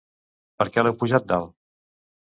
[0.61, 1.57] Per què l'heu pujat dalt?